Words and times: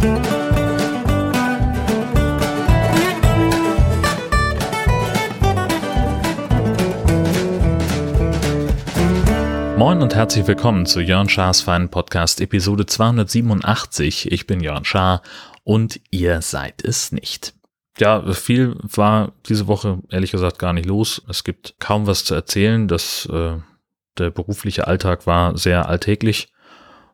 Moin 0.00 0.08
und 10.00 10.14
herzlich 10.14 10.46
willkommen 10.46 10.86
zu 10.86 11.00
Jörn 11.00 11.28
Schars 11.28 11.60
Feinen 11.60 11.90
Podcast 11.90 12.40
Episode 12.40 12.86
287. 12.86 14.32
Ich 14.32 14.46
bin 14.46 14.60
Jörn 14.60 14.86
Schaar 14.86 15.20
und 15.64 16.00
ihr 16.10 16.40
seid 16.40 16.82
es 16.82 17.12
nicht. 17.12 17.52
Ja, 17.98 18.32
viel 18.32 18.76
war 18.80 19.32
diese 19.50 19.66
Woche 19.66 19.98
ehrlich 20.08 20.30
gesagt 20.30 20.58
gar 20.58 20.72
nicht 20.72 20.86
los. 20.86 21.20
Es 21.28 21.44
gibt 21.44 21.74
kaum 21.78 22.06
was 22.06 22.24
zu 22.24 22.34
erzählen. 22.34 22.88
Das, 22.88 23.28
äh, 23.30 23.58
der 24.16 24.30
berufliche 24.30 24.86
Alltag 24.86 25.26
war 25.26 25.58
sehr 25.58 25.90
alltäglich. 25.90 26.50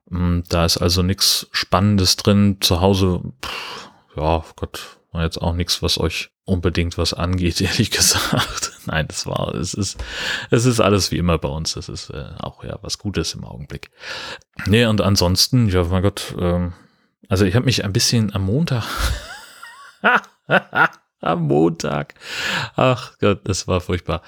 Mm, 0.09 0.41
da 0.48 0.64
ist 0.64 0.79
also 0.79 1.02
nichts 1.02 1.48
Spannendes 1.52 2.16
drin. 2.16 2.59
Zu 2.61 2.80
Hause, 2.80 3.20
pff, 3.45 3.91
ja, 4.16 4.45
Gott, 4.56 4.98
war 5.12 5.23
jetzt 5.24 5.41
auch 5.41 5.55
nichts, 5.55 5.83
was 5.83 5.98
euch 5.98 6.30
unbedingt 6.45 6.97
was 6.97 7.12
angeht, 7.12 7.60
ehrlich 7.60 7.91
gesagt. 7.91 8.73
Nein, 8.87 9.06
das 9.09 9.27
war, 9.27 9.55
es 9.55 9.74
ist, 9.74 10.02
es 10.50 10.64
ist 10.64 10.80
alles 10.80 11.11
wie 11.11 11.19
immer 11.19 11.38
bei 11.38 11.48
uns. 11.48 11.74
Das 11.74 11.88
ist 11.88 12.11
äh, 12.11 12.30
auch 12.38 12.64
ja 12.64 12.78
was 12.83 12.98
Gutes 12.98 13.34
im 13.34 13.45
Augenblick. 13.45 13.91
Nee, 14.66 14.87
und 14.87 15.00
ansonsten, 15.00 15.69
ja, 15.69 15.83
mein 15.84 16.02
Gott, 16.02 16.34
ähm, 16.38 16.73
also 17.28 17.45
ich 17.45 17.55
habe 17.56 17.66
mich 17.66 17.84
ein 17.84 17.92
bisschen 17.92 18.33
am 18.34 18.45
Montag 18.45 18.84
am 21.20 21.47
Montag. 21.47 22.15
Ach 22.77 23.12
Gott, 23.19 23.41
das 23.45 23.66
war 23.66 23.80
furchtbar. 23.80 24.23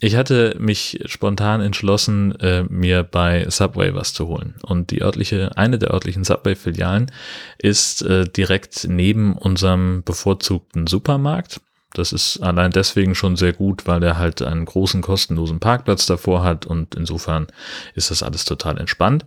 Ich 0.00 0.16
hatte 0.16 0.56
mich 0.58 1.00
spontan 1.06 1.60
entschlossen, 1.60 2.38
äh, 2.40 2.64
mir 2.64 3.02
bei 3.04 3.48
Subway 3.48 3.94
was 3.94 4.12
zu 4.12 4.26
holen. 4.26 4.54
Und 4.62 4.90
die 4.90 5.02
örtliche, 5.02 5.56
eine 5.56 5.78
der 5.78 5.92
örtlichen 5.92 6.24
Subway-Filialen 6.24 7.10
ist 7.58 8.02
äh, 8.02 8.24
direkt 8.24 8.86
neben 8.88 9.36
unserem 9.36 10.02
bevorzugten 10.04 10.86
Supermarkt. 10.86 11.60
Das 11.94 12.12
ist 12.12 12.38
allein 12.38 12.70
deswegen 12.70 13.14
schon 13.14 13.36
sehr 13.36 13.52
gut, 13.52 13.86
weil 13.86 14.00
der 14.00 14.18
halt 14.18 14.40
einen 14.42 14.64
großen 14.64 15.02
kostenlosen 15.02 15.60
Parkplatz 15.60 16.06
davor 16.06 16.42
hat 16.42 16.64
und 16.64 16.94
insofern 16.94 17.48
ist 17.94 18.10
das 18.10 18.22
alles 18.22 18.44
total 18.44 18.78
entspannt. 18.78 19.26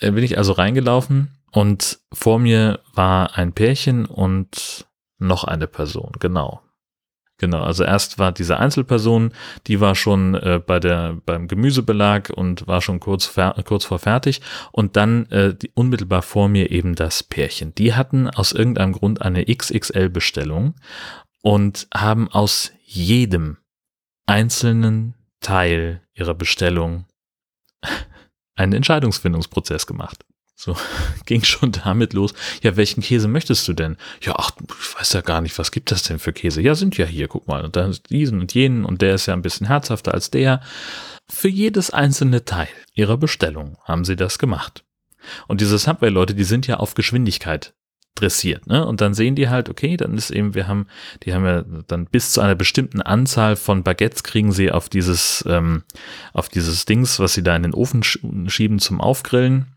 Äh, 0.00 0.10
bin 0.10 0.24
ich 0.24 0.36
also 0.36 0.52
reingelaufen 0.52 1.38
und 1.52 2.00
vor 2.12 2.38
mir 2.38 2.80
war 2.94 3.36
ein 3.38 3.52
Pärchen 3.52 4.06
und 4.06 4.86
noch 5.20 5.44
eine 5.44 5.66
Person, 5.66 6.12
genau. 6.18 6.62
Genau, 7.40 7.62
also 7.62 7.84
erst 7.84 8.18
war 8.18 8.32
diese 8.32 8.58
Einzelperson, 8.58 9.32
die 9.66 9.80
war 9.80 9.94
schon 9.94 10.34
äh, 10.34 10.60
bei 10.64 10.78
der 10.78 11.16
beim 11.24 11.48
Gemüsebelag 11.48 12.28
und 12.28 12.66
war 12.66 12.82
schon 12.82 13.00
kurz 13.00 13.32
kurz 13.64 13.86
vor 13.86 13.98
fertig 13.98 14.42
und 14.72 14.96
dann 14.96 15.24
äh, 15.30 15.54
die, 15.54 15.70
unmittelbar 15.72 16.20
vor 16.20 16.50
mir 16.50 16.70
eben 16.70 16.94
das 16.94 17.22
Pärchen. 17.22 17.74
Die 17.76 17.94
hatten 17.94 18.28
aus 18.28 18.52
irgendeinem 18.52 18.92
Grund 18.92 19.22
eine 19.22 19.46
XXL 19.46 20.10
Bestellung 20.10 20.74
und 21.40 21.88
haben 21.94 22.28
aus 22.28 22.72
jedem 22.84 23.56
einzelnen 24.26 25.14
Teil 25.40 26.02
ihrer 26.12 26.34
Bestellung 26.34 27.06
einen 28.54 28.74
Entscheidungsfindungsprozess 28.74 29.86
gemacht. 29.86 30.26
So 30.60 30.76
ging 31.24 31.42
schon 31.42 31.72
damit 31.72 32.12
los. 32.12 32.34
Ja, 32.62 32.76
welchen 32.76 33.02
Käse 33.02 33.28
möchtest 33.28 33.66
du 33.66 33.72
denn? 33.72 33.96
Ja, 34.20 34.34
ach, 34.36 34.50
ich 34.60 34.98
weiß 34.98 35.14
ja 35.14 35.22
gar 35.22 35.40
nicht, 35.40 35.58
was 35.58 35.72
gibt 35.72 35.90
das 35.90 36.02
denn 36.02 36.18
für 36.18 36.34
Käse? 36.34 36.60
Ja, 36.60 36.74
sind 36.74 36.98
ja 36.98 37.06
hier, 37.06 37.28
guck 37.28 37.48
mal. 37.48 37.64
Und 37.64 37.76
dann 37.76 37.96
diesen 38.10 38.40
und 38.40 38.52
jenen 38.52 38.84
und 38.84 39.00
der 39.00 39.14
ist 39.14 39.24
ja 39.24 39.32
ein 39.32 39.40
bisschen 39.40 39.68
herzhafter 39.68 40.12
als 40.12 40.30
der. 40.30 40.60
Für 41.30 41.48
jedes 41.48 41.90
einzelne 41.90 42.44
Teil 42.44 42.68
ihrer 42.92 43.16
Bestellung 43.16 43.78
haben 43.84 44.04
sie 44.04 44.16
das 44.16 44.38
gemacht. 44.38 44.84
Und 45.48 45.62
diese 45.62 45.78
Subway-Leute, 45.78 46.34
die 46.34 46.44
sind 46.44 46.66
ja 46.66 46.76
auf 46.76 46.92
Geschwindigkeit 46.92 47.72
dressiert, 48.16 48.66
ne? 48.66 48.84
Und 48.84 49.00
dann 49.00 49.14
sehen 49.14 49.36
die 49.36 49.48
halt, 49.48 49.70
okay, 49.70 49.96
dann 49.96 50.14
ist 50.18 50.30
eben, 50.30 50.54
wir 50.54 50.68
haben, 50.68 50.88
die 51.22 51.32
haben 51.32 51.46
ja 51.46 51.62
dann 51.86 52.04
bis 52.04 52.32
zu 52.32 52.42
einer 52.42 52.54
bestimmten 52.54 53.00
Anzahl 53.00 53.56
von 53.56 53.82
Baguettes 53.82 54.24
kriegen 54.24 54.52
sie 54.52 54.70
auf 54.70 54.90
dieses, 54.90 55.42
ähm, 55.48 55.84
auf 56.34 56.50
dieses 56.50 56.84
Dings, 56.84 57.18
was 57.18 57.32
sie 57.32 57.42
da 57.42 57.56
in 57.56 57.62
den 57.62 57.72
Ofen 57.72 58.02
schieben 58.02 58.78
zum 58.78 59.00
Aufgrillen 59.00 59.69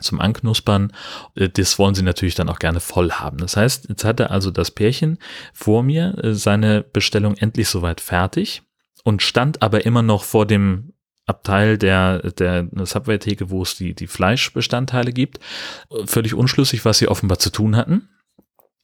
zum 0.00 0.20
Anknuspern. 0.20 0.92
Äh, 1.34 1.48
das 1.48 1.78
wollen 1.78 1.94
sie 1.94 2.02
natürlich 2.02 2.34
dann 2.34 2.48
auch 2.48 2.58
gerne 2.58 2.80
voll 2.80 3.12
haben. 3.12 3.38
Das 3.38 3.56
heißt, 3.56 3.88
jetzt 3.88 4.04
hatte 4.04 4.30
also 4.30 4.50
das 4.50 4.70
Pärchen 4.70 5.18
vor 5.52 5.82
mir 5.82 6.16
äh, 6.22 6.34
seine 6.34 6.82
Bestellung 6.82 7.36
endlich 7.36 7.68
soweit 7.68 8.00
fertig 8.00 8.62
und 9.04 9.22
stand 9.22 9.62
aber 9.62 9.86
immer 9.86 10.02
noch 10.02 10.24
vor 10.24 10.46
dem 10.46 10.92
Abteil 11.26 11.76
der, 11.76 12.30
der 12.32 12.68
Subway-Theke, 12.72 13.50
wo 13.50 13.62
es 13.62 13.76
die, 13.76 13.94
die 13.94 14.06
Fleischbestandteile 14.06 15.12
gibt. 15.12 15.40
Völlig 16.04 16.34
unschlüssig, 16.34 16.84
was 16.84 16.98
sie 16.98 17.08
offenbar 17.08 17.40
zu 17.40 17.50
tun 17.50 17.74
hatten. 17.74 18.08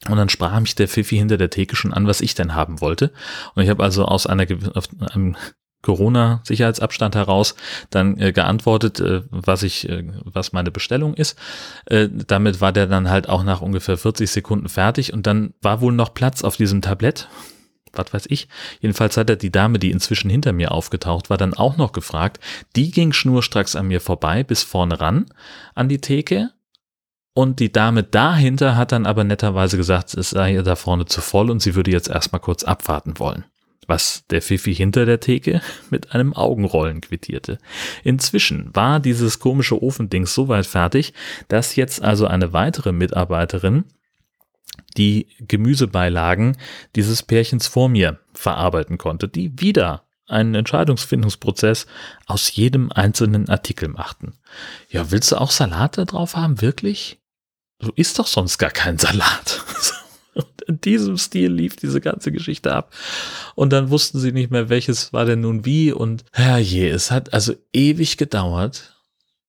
Und 0.08 0.16
dann 0.16 0.28
sprach 0.28 0.58
mich 0.58 0.74
der 0.74 0.88
Pfiffi 0.88 1.16
hinter 1.16 1.36
der 1.36 1.50
Theke 1.50 1.76
schon 1.76 1.92
an, 1.92 2.08
was 2.08 2.20
ich 2.20 2.34
denn 2.34 2.56
haben 2.56 2.80
wollte. 2.80 3.12
Und 3.54 3.62
ich 3.62 3.68
habe 3.68 3.84
also 3.84 4.04
aus 4.04 4.26
einer, 4.26 4.46
auf 4.74 4.88
einem 5.12 5.36
Corona-Sicherheitsabstand 5.82 7.14
heraus 7.14 7.54
dann 7.90 8.18
äh, 8.18 8.32
geantwortet, 8.32 9.00
äh, 9.00 9.22
was 9.30 9.62
ich, 9.62 9.88
äh, 9.88 10.04
was 10.24 10.52
meine 10.52 10.70
Bestellung 10.70 11.14
ist. 11.14 11.38
Äh, 11.86 12.08
damit 12.10 12.60
war 12.60 12.72
der 12.72 12.86
dann 12.86 13.10
halt 13.10 13.28
auch 13.28 13.42
nach 13.42 13.60
ungefähr 13.60 13.98
40 13.98 14.30
Sekunden 14.30 14.68
fertig 14.68 15.12
und 15.12 15.26
dann 15.26 15.54
war 15.60 15.80
wohl 15.80 15.92
noch 15.92 16.14
Platz 16.14 16.42
auf 16.42 16.56
diesem 16.56 16.80
Tablett. 16.80 17.28
Was 17.94 18.14
weiß 18.14 18.24
ich. 18.28 18.48
Jedenfalls 18.80 19.18
hat 19.18 19.28
er 19.28 19.36
die 19.36 19.52
Dame, 19.52 19.78
die 19.78 19.90
inzwischen 19.90 20.30
hinter 20.30 20.54
mir 20.54 20.72
aufgetaucht 20.72 21.28
war, 21.28 21.36
dann 21.36 21.52
auch 21.52 21.76
noch 21.76 21.92
gefragt. 21.92 22.40
Die 22.74 22.90
ging 22.90 23.12
schnurstracks 23.12 23.76
an 23.76 23.88
mir 23.88 24.00
vorbei 24.00 24.44
bis 24.44 24.62
vorne 24.62 24.98
ran 24.98 25.26
an 25.74 25.90
die 25.90 26.00
Theke. 26.00 26.50
Und 27.34 27.60
die 27.60 27.72
Dame 27.72 28.02
dahinter 28.02 28.76
hat 28.76 28.92
dann 28.92 29.04
aber 29.04 29.24
netterweise 29.24 29.76
gesagt, 29.76 30.14
es 30.14 30.30
sei 30.30 30.54
ihr 30.54 30.62
da 30.62 30.76
vorne 30.76 31.04
zu 31.04 31.20
voll 31.20 31.50
und 31.50 31.60
sie 31.60 31.74
würde 31.74 31.90
jetzt 31.90 32.08
erstmal 32.08 32.40
kurz 32.40 32.62
abwarten 32.62 33.18
wollen 33.18 33.44
was 33.86 34.24
der 34.30 34.42
Fifi 34.42 34.74
hinter 34.74 35.06
der 35.06 35.20
Theke 35.20 35.60
mit 35.90 36.14
einem 36.14 36.34
Augenrollen 36.34 37.00
quittierte. 37.00 37.58
Inzwischen 38.04 38.74
war 38.74 39.00
dieses 39.00 39.38
komische 39.38 39.82
Ofending 39.82 40.26
so 40.26 40.48
weit 40.48 40.66
fertig, 40.66 41.12
dass 41.48 41.76
jetzt 41.76 42.02
also 42.02 42.26
eine 42.26 42.52
weitere 42.52 42.92
Mitarbeiterin 42.92 43.84
die 44.96 45.28
Gemüsebeilagen 45.40 46.56
dieses 46.96 47.22
Pärchens 47.22 47.66
vor 47.66 47.88
mir 47.88 48.20
verarbeiten 48.34 48.98
konnte, 48.98 49.28
die 49.28 49.60
wieder 49.60 50.04
einen 50.26 50.54
Entscheidungsfindungsprozess 50.54 51.86
aus 52.26 52.54
jedem 52.54 52.90
einzelnen 52.90 53.48
Artikel 53.48 53.88
machten. 53.88 54.34
Ja, 54.88 55.10
willst 55.10 55.32
du 55.32 55.36
auch 55.36 55.50
Salat 55.50 55.98
da 55.98 56.04
drauf 56.04 56.36
haben? 56.36 56.60
Wirklich? 56.60 57.20
Du 57.78 57.92
isst 57.96 58.18
doch 58.18 58.26
sonst 58.26 58.58
gar 58.58 58.70
keinen 58.70 58.98
Salat. 58.98 59.64
Und 60.34 60.62
in 60.66 60.80
diesem 60.80 61.18
Stil 61.18 61.52
lief 61.52 61.76
diese 61.76 62.00
ganze 62.00 62.32
Geschichte 62.32 62.72
ab. 62.72 62.92
Und 63.54 63.72
dann 63.72 63.90
wussten 63.90 64.18
sie 64.18 64.32
nicht 64.32 64.50
mehr, 64.50 64.68
welches 64.68 65.12
war 65.12 65.24
denn 65.24 65.40
nun 65.40 65.64
wie. 65.64 65.92
Und 65.92 66.24
herrje, 66.32 66.88
es 66.88 67.10
hat 67.10 67.32
also 67.32 67.54
ewig 67.72 68.16
gedauert, 68.16 68.96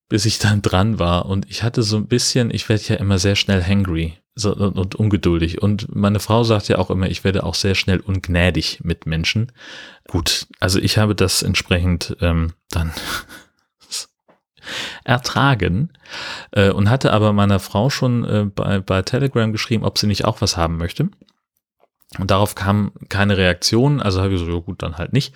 bis 0.09 0.25
ich 0.25 0.39
dann 0.39 0.61
dran 0.61 0.99
war. 0.99 1.25
Und 1.25 1.49
ich 1.49 1.63
hatte 1.63 1.83
so 1.83 1.97
ein 1.97 2.07
bisschen, 2.07 2.51
ich 2.51 2.67
werde 2.69 2.83
ja 2.88 2.95
immer 2.95 3.17
sehr 3.17 3.35
schnell 3.35 3.63
hangry 3.63 4.17
so, 4.35 4.55
und, 4.55 4.77
und 4.77 4.95
ungeduldig. 4.95 5.61
Und 5.61 5.95
meine 5.95 6.19
Frau 6.19 6.44
sagt 6.44 6.67
ja 6.67 6.77
auch 6.77 6.89
immer, 6.89 7.09
ich 7.09 7.23
werde 7.23 7.44
auch 7.44 7.55
sehr 7.55 7.75
schnell 7.75 8.00
ungnädig 8.00 8.81
mit 8.83 9.05
Menschen. 9.05 9.51
Gut, 10.07 10.47
also 10.59 10.79
ich 10.79 10.97
habe 10.97 11.15
das 11.15 11.44
entsprechend 11.44 12.17
ähm, 12.19 12.53
dann 12.69 12.91
ertragen 15.03 15.90
äh, 16.51 16.69
und 16.69 16.90
hatte 16.90 17.13
aber 17.13 17.34
meiner 17.34 17.59
Frau 17.59 17.90
schon 17.90 18.25
äh, 18.25 18.46
bei, 18.46 18.79
bei 18.79 19.01
Telegram 19.01 19.51
geschrieben, 19.51 19.84
ob 19.84 19.97
sie 19.97 20.07
nicht 20.07 20.25
auch 20.25 20.41
was 20.41 20.57
haben 20.57 20.78
möchte. 20.78 21.09
Und 22.19 22.29
darauf 22.29 22.53
kam 22.56 22.91
keine 23.09 23.38
Reaktion, 23.38 24.00
also 24.00 24.22
habe 24.22 24.34
ich 24.34 24.40
so, 24.40 24.47
ja 24.47 24.59
gut, 24.59 24.84
dann 24.84 24.97
halt 24.97 25.13
nicht 25.13 25.34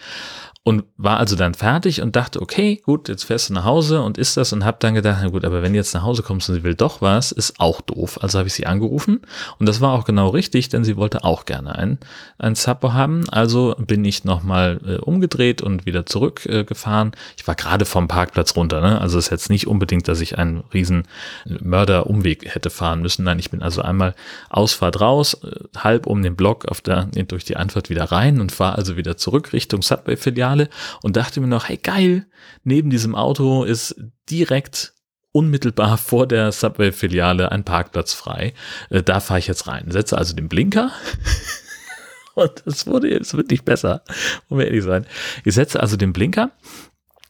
und 0.67 0.83
war 0.97 1.15
also 1.15 1.37
dann 1.37 1.53
fertig 1.53 2.01
und 2.01 2.17
dachte, 2.17 2.41
okay, 2.41 2.81
gut, 2.83 3.07
jetzt 3.07 3.23
fährst 3.23 3.47
du 3.47 3.53
nach 3.53 3.63
Hause 3.63 4.01
und 4.01 4.17
isst 4.17 4.35
das 4.35 4.51
und 4.51 4.65
habe 4.65 4.75
dann 4.81 4.95
gedacht, 4.95 5.19
na 5.21 5.29
gut, 5.29 5.45
aber 5.45 5.61
wenn 5.61 5.71
du 5.71 5.77
jetzt 5.77 5.93
nach 5.93 6.03
Hause 6.03 6.23
kommst 6.23 6.49
und 6.49 6.55
sie 6.55 6.63
will 6.63 6.75
doch 6.75 7.01
was, 7.01 7.31
ist 7.31 7.61
auch 7.61 7.79
doof. 7.79 8.19
Also 8.21 8.37
habe 8.37 8.49
ich 8.49 8.53
sie 8.53 8.67
angerufen 8.67 9.21
und 9.59 9.65
das 9.65 9.79
war 9.79 9.93
auch 9.93 10.03
genau 10.03 10.27
richtig, 10.27 10.67
denn 10.67 10.83
sie 10.83 10.97
wollte 10.97 11.23
auch 11.23 11.45
gerne 11.45 11.73
ein, 11.73 11.99
ein 12.37 12.55
Supper 12.55 12.93
haben. 12.93 13.29
Also 13.29 13.75
bin 13.77 14.03
ich 14.03 14.25
nochmal 14.25 14.81
äh, 14.85 14.95
umgedreht 14.97 15.61
und 15.61 15.85
wieder 15.85 16.05
zurückgefahren. 16.05 17.13
Äh, 17.13 17.17
ich 17.37 17.47
war 17.47 17.55
gerade 17.55 17.85
vom 17.85 18.09
Parkplatz 18.09 18.53
runter, 18.57 18.81
ne? 18.81 18.99
also 18.99 19.17
ist 19.17 19.29
jetzt 19.29 19.49
nicht 19.49 19.67
unbedingt, 19.67 20.09
dass 20.09 20.19
ich 20.19 20.37
einen 20.37 20.65
riesen 20.73 21.03
Mörderumweg 21.45 22.53
hätte 22.53 22.71
fahren 22.71 23.01
müssen. 23.01 23.23
Nein, 23.23 23.39
ich 23.39 23.51
bin 23.51 23.61
also 23.61 23.83
einmal 23.83 24.15
Ausfahrt 24.49 24.99
raus, 24.99 25.35
äh, 25.45 25.61
halb 25.77 26.07
um 26.07 26.21
den 26.21 26.35
Block 26.35 26.65
auf 26.65 26.81
der, 26.81 27.05
durch 27.05 27.45
die 27.45 27.55
Einfahrt 27.55 27.89
wieder 27.89 28.03
rein 28.11 28.41
und 28.41 28.51
fahre 28.51 28.75
also 28.77 28.97
wieder 28.97 29.15
zurück 29.15 29.53
Richtung 29.53 29.81
Subway-Filiale 29.81 30.56
Filiale 30.57 30.69
und 31.01 31.15
dachte 31.15 31.39
mir 31.39 31.47
noch, 31.47 31.69
hey 31.69 31.77
geil, 31.77 32.25
neben 32.63 32.89
diesem 32.89 33.15
Auto 33.15 33.63
ist 33.63 33.95
direkt 34.29 34.93
unmittelbar 35.31 35.97
vor 35.97 36.27
der 36.27 36.51
Subway-Filiale 36.51 37.51
ein 37.51 37.63
Parkplatz 37.63 38.13
frei. 38.13 38.53
Äh, 38.89 39.03
da 39.03 39.19
fahre 39.19 39.39
ich 39.39 39.47
jetzt 39.47 39.67
rein. 39.67 39.91
Setze 39.91 40.17
also 40.17 40.35
den 40.35 40.49
Blinker. 40.49 40.91
Und 42.33 42.63
es 42.65 42.85
wurde 42.85 43.09
jetzt 43.09 43.35
wirklich 43.35 43.63
besser, 43.63 44.03
um 44.47 44.59
ehrlich 44.59 44.83
sein. 44.83 45.07
Ich 45.43 45.55
setze 45.55 45.79
also 45.79 45.97
den 45.97 46.13
Blinker 46.13 46.51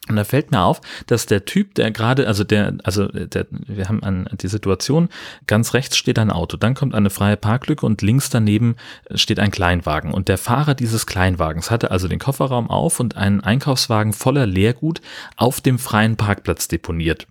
Und 0.09 0.15
da 0.15 0.23
fällt 0.23 0.51
mir 0.51 0.61
auf, 0.61 0.81
dass 1.07 1.25
der 1.25 1.45
Typ, 1.45 1.75
der 1.75 1.91
gerade, 1.91 2.27
also 2.27 2.43
der, 2.43 2.75
also 2.83 3.07
der, 3.07 3.47
wir 3.49 3.89
haben 3.89 4.03
an 4.03 4.29
die 4.41 4.47
Situation, 4.47 5.09
ganz 5.47 5.73
rechts 5.73 5.97
steht 5.97 6.19
ein 6.19 6.31
Auto, 6.31 6.57
dann 6.57 6.75
kommt 6.75 6.95
eine 6.95 7.09
freie 7.09 7.37
Parklücke 7.37 7.85
und 7.85 8.01
links 8.01 8.29
daneben 8.29 8.75
steht 9.13 9.39
ein 9.39 9.51
Kleinwagen. 9.51 10.13
Und 10.13 10.29
der 10.29 10.37
Fahrer 10.37 10.75
dieses 10.75 11.05
Kleinwagens 11.05 11.71
hatte 11.71 11.91
also 11.91 12.07
den 12.07 12.19
Kofferraum 12.19 12.69
auf 12.69 12.99
und 12.99 13.17
einen 13.17 13.41
Einkaufswagen 13.41 14.13
voller 14.13 14.45
Leergut 14.45 15.01
auf 15.35 15.61
dem 15.61 15.79
freien 15.79 16.15
Parkplatz 16.15 16.67
deponiert. 16.67 17.27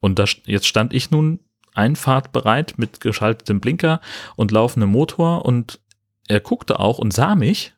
Und 0.00 0.18
da, 0.18 0.24
jetzt 0.44 0.66
stand 0.66 0.92
ich 0.92 1.10
nun 1.10 1.40
einfahrtbereit 1.74 2.74
mit 2.76 3.00
geschaltetem 3.00 3.60
Blinker 3.60 4.00
und 4.36 4.50
laufendem 4.50 4.90
Motor 4.90 5.44
und 5.44 5.80
er 6.28 6.40
guckte 6.40 6.78
auch 6.78 6.98
und 6.98 7.12
sah 7.12 7.34
mich, 7.34 7.74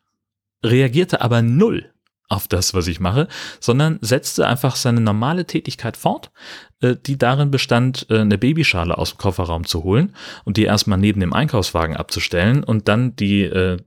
reagierte 0.63 1.21
aber 1.21 1.43
null 1.43 1.93
auf 2.29 2.49
das, 2.49 2.75
was 2.75 2.89
ich 2.89 2.99
mache, 2.99 3.29
sondern 3.61 3.99
setzte 4.01 4.47
einfach 4.47 4.77
seine 4.77 5.01
normale 5.01 5.47
Tätigkeit 5.47 5.97
fort, 5.97 6.33
äh, 6.81 6.97
die 6.97 7.17
darin 7.17 7.51
bestand, 7.51 8.07
äh, 8.11 8.19
eine 8.19 8.39
Babyschale 8.39 8.99
aus 8.99 9.11
dem 9.11 9.19
Kofferraum 9.19 9.65
zu 9.65 9.85
holen 9.85 10.15
und 10.45 10.57
die 10.57 10.65
erstmal 10.65 10.99
neben 10.99 11.21
dem 11.21 11.33
Einkaufswagen 11.33 11.97
abzustellen 11.97 12.65
und 12.65 12.89
dann 12.89 13.15
die 13.15 13.43
äh, 13.43 13.79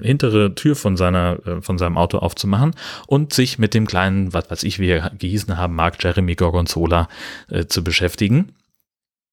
hintere 0.00 0.54
Tür 0.54 0.74
von 0.74 0.96
seiner 0.96 1.38
äh, 1.46 1.62
von 1.62 1.78
seinem 1.78 1.96
Auto 1.96 2.18
aufzumachen 2.18 2.74
und 3.06 3.32
sich 3.32 3.58
mit 3.58 3.74
dem 3.74 3.86
kleinen, 3.86 4.32
was 4.32 4.50
weiß 4.50 4.64
ich, 4.64 4.80
wie 4.80 4.88
er 4.88 5.10
gehießen 5.10 5.56
haben 5.56 5.74
mag, 5.74 6.02
Jeremy 6.02 6.34
Gorgonzola 6.34 7.08
äh, 7.48 7.66
zu 7.66 7.84
beschäftigen. 7.84 8.52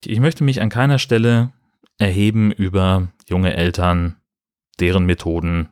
Ich 0.05 0.19
möchte 0.19 0.43
mich 0.43 0.61
an 0.61 0.69
keiner 0.69 0.99
Stelle 0.99 1.51
erheben 1.97 2.51
über 2.51 3.07
junge 3.27 3.55
Eltern, 3.55 4.17
deren 4.79 5.05
Methoden 5.05 5.69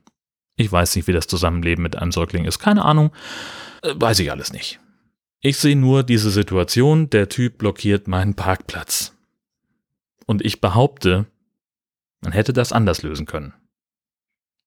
ich 0.56 0.72
weiß 0.72 0.96
nicht, 0.96 1.08
wie 1.08 1.14
das 1.14 1.28
Zusammenleben 1.28 1.84
mit 1.84 1.98
einem 1.98 2.12
Säugling 2.12 2.46
ist. 2.46 2.60
Keine 2.60 2.86
Ahnung. 2.86 3.12
Äh, 3.82 3.94
weiß 3.96 4.20
ich 4.20 4.32
alles 4.32 4.54
nicht. 4.54 4.80
Ich 5.42 5.58
sehe 5.58 5.76
nur 5.76 6.04
diese 6.04 6.32
Situation, 6.32 7.10
der 7.10 7.30
Typ 7.30 7.58
blockiert 7.58 8.08
meinen 8.08 8.36
Parkplatz. 8.36 9.16
Und 10.26 10.44
ich 10.44 10.62
behaupte, 10.62 11.28
man 12.22 12.32
hätte 12.32 12.54
das 12.54 12.72
anders 12.72 13.04
lösen 13.04 13.26
können. 13.26 13.54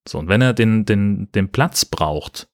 So, 0.07 0.19
und 0.19 0.29
wenn 0.29 0.41
er 0.41 0.55
den, 0.55 0.85
den, 0.85 1.33
den 1.33 1.51
Platz 1.51 1.85
braucht, 1.85 2.49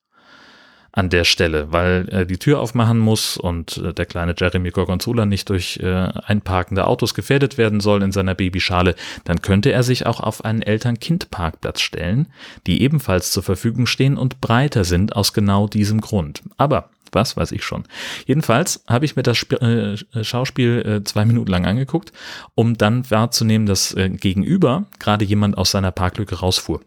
an 0.94 1.10
der 1.10 1.24
Stelle, 1.24 1.72
weil 1.72 2.08
er 2.08 2.24
die 2.24 2.38
Tür 2.38 2.60
aufmachen 2.60 2.98
muss 2.98 3.36
und 3.36 3.78
äh, 3.78 3.92
der 3.92 4.06
kleine 4.06 4.34
Jeremy 4.38 4.70
Gorgonzola 4.70 5.26
nicht 5.26 5.48
durch 5.48 5.78
äh, 5.82 5.86
einparkende 5.88 6.86
Autos 6.86 7.14
gefährdet 7.14 7.58
werden 7.58 7.80
soll 7.80 8.02
in 8.02 8.12
seiner 8.12 8.36
Babyschale, 8.36 8.94
dann 9.24 9.42
könnte 9.42 9.72
er 9.72 9.82
sich 9.82 10.06
auch 10.06 10.20
auf 10.20 10.44
einen 10.44 10.62
Eltern-Kind-Parkplatz 10.62 11.80
stellen, 11.80 12.28
die 12.68 12.80
ebenfalls 12.82 13.32
zur 13.32 13.42
Verfügung 13.42 13.86
stehen 13.86 14.16
und 14.16 14.40
breiter 14.40 14.84
sind 14.84 15.16
aus 15.16 15.32
genau 15.32 15.66
diesem 15.66 16.00
Grund. 16.00 16.42
Aber 16.56 16.90
was 17.10 17.36
weiß 17.36 17.52
ich 17.52 17.62
schon. 17.62 17.84
Jedenfalls 18.26 18.82
habe 18.88 19.04
ich 19.04 19.14
mir 19.14 19.22
das 19.22 19.38
Sp 19.38 19.54
äh, 19.62 20.24
Schauspiel 20.24 20.82
äh, 20.84 21.04
zwei 21.04 21.24
Minuten 21.24 21.50
lang 21.50 21.64
angeguckt, 21.64 22.12
um 22.56 22.76
dann 22.76 23.08
wahrzunehmen, 23.08 23.66
dass 23.66 23.94
äh, 23.94 24.10
gegenüber 24.10 24.86
gerade 24.98 25.24
jemand 25.24 25.56
aus 25.56 25.70
seiner 25.70 25.92
Parklücke 25.92 26.40
rausfuhr 26.40 26.80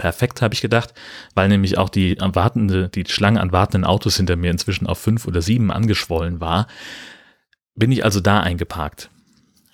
perfekt, 0.00 0.40
habe 0.40 0.54
ich 0.54 0.62
gedacht, 0.62 0.94
weil 1.34 1.48
nämlich 1.48 1.76
auch 1.76 1.90
die 1.90 2.16
wartende, 2.18 2.88
die 2.88 3.04
Schlange 3.06 3.38
an 3.38 3.52
wartenden 3.52 3.84
Autos 3.84 4.16
hinter 4.16 4.34
mir 4.34 4.50
inzwischen 4.50 4.86
auf 4.86 4.98
fünf 4.98 5.26
oder 5.26 5.42
sieben 5.42 5.70
angeschwollen 5.70 6.40
war. 6.40 6.68
Bin 7.74 7.92
ich 7.92 8.02
also 8.02 8.20
da 8.20 8.40
eingeparkt. 8.40 9.10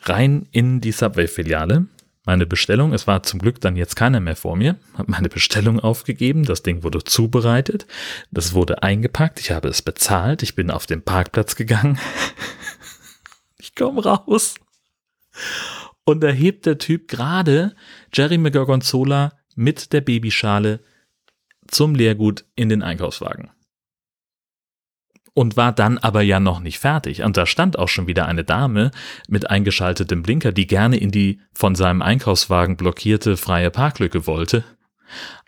Rein 0.03 0.49
in 0.51 0.81
die 0.81 0.91
Subway-Filiale. 0.91 1.87
Meine 2.25 2.45
Bestellung, 2.45 2.93
es 2.93 3.07
war 3.07 3.23
zum 3.23 3.39
Glück 3.39 3.61
dann 3.61 3.77
jetzt 3.77 3.95
keiner 3.95 4.19
mehr 4.19 4.35
vor 4.35 4.57
mir, 4.57 4.75
habe 4.95 5.13
meine 5.13 5.29
Bestellung 5.29 5.79
aufgegeben, 5.79 6.43
das 6.43 6.65
Ding 6.65 6.83
wurde 6.83 7.05
zubereitet, 7.05 7.87
das 8.33 8.53
wurde 8.53 8.83
eingepackt, 8.83 9.39
ich 9.39 9.53
habe 9.53 9.69
es 9.69 9.81
bezahlt, 9.81 10.43
ich 10.43 10.57
bin 10.57 10.73
auf 10.73 10.87
den 10.87 11.03
Parkplatz 11.03 11.55
gegangen. 11.55 12.01
ich 13.59 13.77
komme 13.77 14.03
raus. 14.03 14.57
Und 16.05 16.21
da 16.25 16.29
hebt 16.29 16.67
der 16.67 16.79
Typ 16.79 17.07
gerade 17.07 17.77
Jerry 18.13 18.39
McGorgonzola 18.39 19.36
mit 19.57 19.93
der 19.93 20.01
Babyschale 20.01 20.81
zum 21.67 21.95
Leergut 21.95 22.45
in 22.55 22.69
den 22.69 22.83
Einkaufswagen. 22.83 23.51
Und 25.35 25.57
war 25.57 25.73
dann 25.73 25.99
aber 25.99 26.23
ja 26.23 26.41
noch 26.41 26.61
nicht 26.61 26.79
fertig. 26.79 27.23
Und 27.23 27.37
da 27.37 27.45
stand 27.45 27.79
auch 27.79 27.89
schon 27.89 28.07
wieder 28.07 28.27
eine 28.27 28.45
Dame 28.45 28.91
mit 29.29 29.51
eingeschaltetem 29.51 30.23
Blinker, 30.23 30.53
die 30.53 30.67
gerne 30.67 30.97
in 30.97 31.11
die 31.11 31.41
von 31.53 31.75
seinem 31.75 32.01
Einkaufswagen 32.01 32.77
blockierte 32.77 33.37
freie 33.37 33.71
Parklücke 33.71 34.27
wollte. 34.27 34.65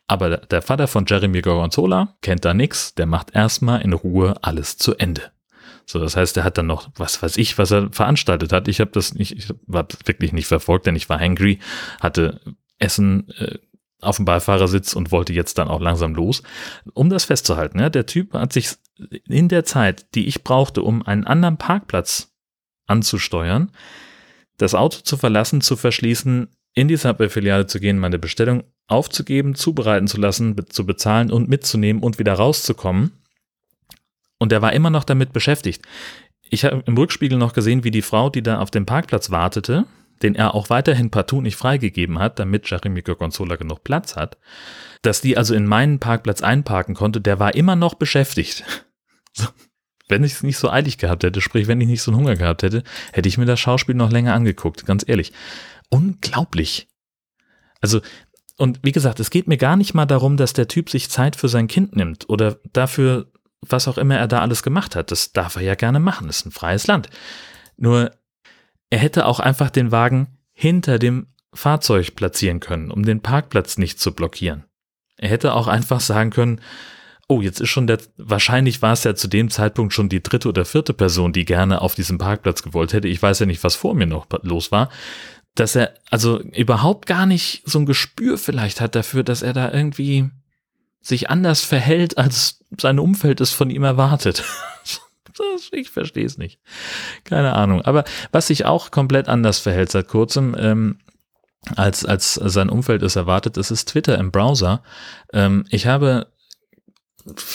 Aber 0.07 0.39
der 0.39 0.63
Vater 0.63 0.89
von 0.89 1.05
Jeremy 1.07 1.41
Gorgonzola 1.41 2.17
kennt 2.21 2.45
da 2.45 2.55
nix, 2.55 2.95
der 2.95 3.07
macht 3.07 3.35
erstmal 3.35 3.81
in 3.83 3.93
Ruhe 3.93 4.37
alles 4.43 4.77
zu 4.77 4.95
Ende. 4.97 5.31
So, 5.87 5.99
das 5.99 6.17
heißt, 6.17 6.37
er 6.37 6.45
hat 6.45 6.59
dann 6.59 6.67
noch, 6.67 6.91
was 6.97 7.23
weiß 7.23 7.39
ich, 7.39 7.57
was 7.57 7.71
er 7.71 7.91
veranstaltet 7.93 8.53
hat. 8.53 8.69
Ich 8.69 8.81
habe 8.81 8.91
das 8.91 9.15
nicht, 9.15 9.33
ich 9.37 9.55
war 9.67 9.89
wirklich 10.05 10.35
nicht 10.35 10.47
verfolgt, 10.47 10.87
denn 10.87 10.97
ich 10.97 11.09
war 11.09 11.19
hangry, 11.19 11.61
hatte 12.01 12.41
Essen 12.79 13.31
äh, 13.39 13.59
auf 14.01 14.17
dem 14.17 14.25
Beifahrersitz 14.25 14.95
und 14.95 15.11
wollte 15.11 15.33
jetzt 15.33 15.59
dann 15.59 15.69
auch 15.69 15.81
langsam 15.81 16.15
los. 16.15 16.43
Um 16.95 17.11
das 17.11 17.25
festzuhalten, 17.25 17.81
ja, 17.81 17.91
der 17.91 18.07
Typ 18.07 18.35
hat 18.35 18.53
sich 18.53 18.71
in 19.27 19.49
der 19.49 19.65
Zeit, 19.65 20.15
die 20.15 20.27
ich 20.27 20.45
brauchte, 20.45 20.83
um 20.83 21.05
einen 21.05 21.25
anderen 21.25 21.57
Parkplatz 21.57 22.33
anzusteuern, 22.87 23.71
das 24.57 24.75
Auto 24.75 25.01
zu 25.03 25.17
verlassen, 25.17 25.61
zu 25.61 25.77
verschließen, 25.77 26.49
in 26.75 26.89
die 26.89 26.97
Subway-Filiale 26.97 27.67
zu 27.67 27.81
gehen, 27.81 27.99
meine 27.99 28.19
Bestellung 28.19 28.65
aufzugeben, 28.87 29.55
zubereiten 29.55 30.07
zu 30.07 30.19
lassen, 30.19 30.57
zu 30.69 30.87
bezahlen 30.87 31.31
und 31.31 31.49
mitzunehmen 31.49 32.03
und 32.03 32.19
wieder 32.19 32.35
rauszukommen. 32.35 33.13
Und 34.39 34.53
er 34.53 34.63
war 34.63 34.73
immer 34.73 34.91
noch 34.91 35.05
damit 35.05 35.33
beschäftigt. 35.33 35.83
Ich 36.51 36.65
habe 36.65 36.83
im 36.87 36.97
Rückspiegel 36.97 37.37
noch 37.37 37.53
gesehen, 37.53 37.85
wie 37.85 37.91
die 37.91 38.03
Frau, 38.03 38.31
die 38.31 38.43
da 38.43 38.61
auf 38.61 38.71
dem 38.71 38.87
Parkplatz 38.87 39.31
wartete, 39.31 39.87
den 40.23 40.35
er 40.35 40.55
auch 40.55 40.71
weiterhin 40.71 41.11
partout 41.11 41.41
nicht 41.41 41.57
freigegeben 41.57 42.19
hat, 42.19 42.39
damit 42.39 42.69
Jeremy 42.69 43.03
Gorgonzola 43.03 43.57
genug 43.57 43.85
Platz 43.85 44.17
hat, 44.17 44.39
dass 45.03 45.21
die 45.21 45.37
also 45.37 45.55
in 45.55 45.67
meinen 45.67 45.99
Parkplatz 45.99 46.43
einparken 46.43 46.95
konnte, 46.95 47.21
der 47.21 47.39
war 47.39 47.55
immer 47.55 47.77
noch 47.77 47.95
beschäftigt. 47.95 48.65
wenn 50.09 50.25
ich 50.25 50.33
es 50.33 50.43
nicht 50.43 50.59
so 50.59 50.71
eilig 50.71 50.99
gehabt 50.99 51.23
hätte, 51.23 51.41
sprich, 51.41 51.67
wenn 51.69 51.81
ich 51.81 51.89
nicht 51.89 52.03
so 52.03 52.11
einen 52.11 52.21
Hunger 52.21 52.37
gehabt 52.37 52.63
hätte, 52.63 52.83
hätte 53.13 53.29
ich 53.29 53.39
mir 53.39 53.47
das 53.47 53.61
Schauspiel 53.61 53.95
noch 53.95 54.11
länger 54.11 54.35
angeguckt, 54.35 54.87
ganz 54.87 55.05
ehrlich. 55.07 55.33
Unglaublich. 55.91 56.89
Also, 57.81 58.01
und 58.57 58.81
wie 58.83 58.93
gesagt, 58.93 59.21
es 59.21 59.31
geht 59.31 59.47
mir 59.47 59.59
gar 59.59 59.77
nicht 59.77 59.95
mal 59.95 60.07
darum, 60.07 60.37
dass 60.37 60.53
der 60.53 60.69
Typ 60.69 60.91
sich 60.91 61.11
Zeit 61.11 61.37
für 61.37 61.49
sein 61.49 61.69
Kind 61.69 61.95
nimmt 61.95 62.29
oder 62.29 62.59
dafür, 62.73 63.31
was 63.61 63.87
auch 63.87 63.99
immer 63.99 64.17
er 64.17 64.29
da 64.29 64.41
alles 64.41 64.63
gemacht 64.63 64.97
hat. 64.97 65.11
Das 65.11 65.33
darf 65.33 65.57
er 65.57 65.63
ja 65.63 65.75
gerne 65.75 66.01
machen, 66.01 66.27
das 66.27 66.39
ist 66.39 66.47
ein 66.47 66.53
freies 66.53 66.87
Land. 66.87 67.09
Nur 67.77 68.11
er 68.91 68.99
hätte 68.99 69.27
auch 69.27 69.41
einfach 69.41 69.71
den 69.71 69.93
Wagen 69.93 70.39
hinter 70.53 70.99
dem 70.99 71.29
Fahrzeug 71.53 72.15
platzieren 72.17 72.61
können, 72.61 72.91
um 72.91 73.05
den 73.05 73.21
Parkplatz 73.21 73.79
nicht 73.79 74.01
zu 74.01 74.13
blockieren. 74.13 74.65
Er 75.17 75.29
hätte 75.29 75.55
auch 75.55 75.67
einfach 75.67 76.01
sagen 76.01 76.31
können, 76.31 76.61
oh, 77.27 77.43
jetzt 77.43 77.61
ist 77.61 77.69
schon 77.69 77.87
der, 77.87 77.99
wahrscheinlich 78.17 78.81
war 78.81 78.93
es 78.93 79.05
ja 79.05 79.15
zu 79.15 79.29
dem 79.29 79.51
Zeitpunkt 79.51 79.93
schon 79.93 80.09
die 80.09 80.23
dritte 80.23 80.49
oder 80.49 80.65
vierte 80.65 80.95
Person, 80.95 81.33
die 81.33 81.45
gerne 81.45 81.83
auf 81.83 81.95
diesem 81.95 82.19
Parkplatz 82.19 82.63
gewollt 82.63 82.93
hätte. 82.93 83.09
Ich 83.09 83.21
weiß 83.21 83.41
ja 83.41 83.47
nicht, 83.47 83.63
was 83.65 83.77
vor 83.77 83.95
mir 83.95 84.07
noch 84.07 84.27
los 84.43 84.73
war. 84.73 84.89
Dass 85.55 85.75
er 85.77 85.95
also 86.11 86.41
überhaupt 86.41 87.07
gar 87.07 87.27
nicht 87.27 87.63
so 87.67 87.81
ein 87.81 87.87
Gespür 87.87 88.39
vielleicht 88.39 88.81
hat 88.81 88.95
dafür, 88.95 89.25
dass 89.25 89.43
er 89.43 89.53
da 89.53 89.71
irgendwie 89.73 90.31
sich 91.01 91.31
anders 91.31 91.65
verhält, 91.65 92.17
als 92.17 92.61
sein 92.79 92.99
Umfeld 92.99 93.41
es 93.41 93.53
von 93.53 93.71
ihm 93.71 93.85
erwartet. 93.85 94.45
ich 95.73 95.91
verstehe 95.91 96.27
es 96.27 96.39
nicht. 96.39 96.61
Keine 97.25 97.55
Ahnung. 97.55 97.83
Aber 97.83 98.05
was 98.33 98.47
sich 98.47 98.65
auch 98.65 98.91
komplett 98.91 99.29
anders 99.29 99.59
verhält 99.59 99.91
seit 99.91 100.09
kurzem, 100.09 100.57
ähm, 100.59 100.99
als, 101.77 102.05
als 102.05 102.35
sein 102.35 102.71
Umfeld 102.71 103.03
es 103.03 103.17
erwartet, 103.17 103.57
das 103.57 103.71
ist 103.71 103.89
Twitter 103.89 104.17
im 104.19 104.31
Browser. 104.31 104.83
Ähm, 105.33 105.65
ich 105.71 105.87
habe 105.87 106.29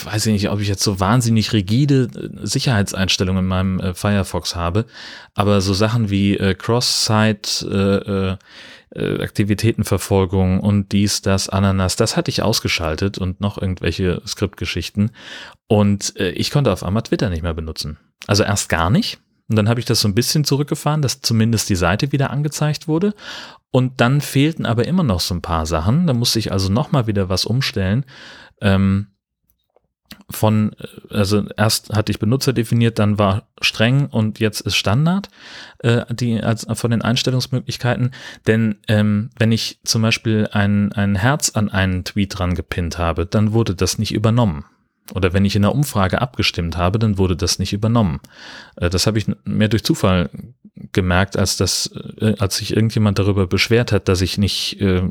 weiß 0.06 0.26
ich 0.28 0.34
nicht, 0.34 0.50
ob 0.50 0.60
ich 0.60 0.68
jetzt 0.68 0.84
so 0.84 1.00
wahnsinnig 1.00 1.54
rigide 1.54 2.10
äh, 2.16 2.46
Sicherheitseinstellungen 2.46 3.44
in 3.44 3.48
meinem 3.48 3.80
äh, 3.80 3.94
Firefox 3.94 4.56
habe, 4.56 4.86
aber 5.34 5.62
so 5.62 5.74
Sachen 5.74 6.10
wie 6.10 6.38
äh, 6.38 6.56
Cross-Site, 6.56 8.38
äh, 8.94 9.00
äh, 9.00 9.24
Aktivitätenverfolgung 9.24 10.60
und 10.60 10.92
dies, 10.92 11.22
das, 11.22 11.50
Ananas, 11.50 11.96
das 11.96 12.16
hatte 12.16 12.30
ich 12.30 12.42
ausgeschaltet 12.42 13.18
und 13.18 13.42
noch 13.42 13.60
irgendwelche 13.60 14.22
Skriptgeschichten. 14.26 15.12
Und 15.68 16.16
äh, 16.18 16.30
ich 16.32 16.52
konnte 16.52 16.72
auf 16.72 16.84
einmal 16.84 17.04
Twitter 17.04 17.30
nicht 17.30 17.44
mehr 17.44 17.56
benutzen. 17.56 17.98
Also 18.28 18.44
erst 18.44 18.70
gar 18.70 18.90
nicht. 18.90 19.20
Und 19.50 19.58
dann 19.58 19.68
habe 19.68 19.80
ich 19.80 19.86
das 19.86 20.00
so 20.00 20.08
ein 20.08 20.16
bisschen 20.16 20.46
zurückgefahren, 20.46 21.02
dass 21.02 21.22
zumindest 21.22 21.70
die 21.70 21.76
Seite 21.76 22.12
wieder 22.12 22.30
angezeigt 22.30 22.88
wurde. 22.88 23.14
Und 23.72 24.00
dann 24.00 24.22
fehlten 24.22 24.66
aber 24.66 24.88
immer 24.88 25.04
noch 25.04 25.20
so 25.20 25.34
ein 25.34 25.42
paar 25.42 25.66
Sachen. 25.66 26.08
Da 26.08 26.14
musste 26.14 26.40
ich 26.40 26.52
also 26.52 26.72
nochmal 26.72 27.08
wieder 27.08 27.30
was 27.30 27.46
umstellen. 27.46 28.06
Ähm, 28.62 29.08
von, 30.30 30.74
äh, 30.80 31.16
also 31.16 31.46
erst 31.58 31.94
hatte 31.94 32.12
ich 32.12 32.20
Benutzer 32.20 32.54
definiert, 32.54 33.00
dann 33.00 33.18
war 33.18 33.48
streng 33.62 34.08
und 34.08 34.40
jetzt 34.40 34.62
ist 34.62 34.76
Standard, 34.76 35.30
äh, 35.80 36.06
die 36.14 36.42
als 36.42 36.66
von 36.74 36.92
den 36.92 37.02
Einstellungsmöglichkeiten. 37.02 38.12
Denn 38.48 38.78
ähm, 38.88 39.30
wenn 39.38 39.52
ich 39.52 39.80
zum 39.84 40.02
Beispiel 40.02 40.50
ein, 40.52 40.92
ein 40.94 41.16
Herz 41.16 41.52
an 41.52 41.70
einen 41.70 42.04
Tweet 42.04 42.38
dran 42.38 42.56
gepinnt 42.56 42.98
habe, 42.98 43.26
dann 43.26 43.54
wurde 43.54 43.76
das 43.76 43.98
nicht 43.98 44.14
übernommen. 44.14 44.66
oder 45.14 45.34
wenn 45.34 45.46
ich 45.46 45.56
in 45.56 45.64
einer 45.66 45.76
Umfrage 45.76 46.22
abgestimmt 46.22 46.78
habe, 46.78 46.98
dann 46.98 47.18
wurde 47.18 47.36
das 47.36 47.60
nicht 47.60 47.74
übernommen. 47.74 48.20
Äh, 48.76 48.90
das 48.90 49.08
habe 49.08 49.18
ich 49.18 49.28
mehr 49.46 49.68
durch 49.68 49.84
Zufall 49.84 50.30
gemerkt, 50.92 51.38
als 51.38 51.58
das, 51.58 51.92
äh, 52.20 52.36
als 52.40 52.58
sich 52.58 52.76
irgendjemand 52.76 53.20
darüber 53.20 53.48
beschwert 53.48 53.92
hat, 53.92 54.08
dass 54.08 54.22
ich 54.22 54.38
nicht 54.38 54.80
äh, 54.82 55.04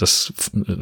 das 0.00 0.32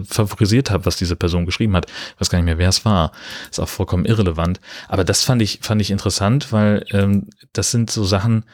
favorisiert 0.09 0.71
habe, 0.71 0.87
was 0.87 0.97
diese 0.97 1.17
Person 1.17 1.47
geschrieben 1.47 1.77
hat. 1.77 1.87
Ich 2.15 2.21
weiß 2.21 2.31
gar 2.31 2.39
nicht 2.39 2.47
mehr, 2.47 2.59
wer 2.59 2.69
es 2.69 2.85
war. 2.85 3.13
Ist 3.51 3.61
auch 3.61 3.69
vollkommen 3.69 4.05
irrelevant. 4.05 4.61
Aber 4.89 5.05
das 5.05 5.25
fand 5.25 5.43
ich, 5.43 5.61
fand 5.63 5.81
ich 5.81 5.91
interessant, 5.91 6.53
weil 6.53 6.85
ähm, 6.93 7.29
das 7.53 7.71
sind 7.71 7.91
so 7.91 8.05
Sachen, 8.05 8.45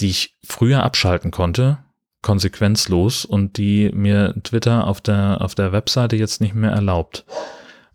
die 0.00 0.08
ich 0.08 0.36
früher 0.46 0.82
abschalten 0.82 1.30
konnte, 1.30 1.78
konsequenzlos 2.22 3.24
und 3.24 3.56
die 3.56 3.90
mir 3.92 4.34
Twitter 4.42 4.86
auf 4.86 5.00
der, 5.00 5.40
auf 5.40 5.54
der 5.54 5.72
Webseite 5.72 6.16
jetzt 6.16 6.40
nicht 6.40 6.54
mehr 6.54 6.70
erlaubt. 6.70 7.24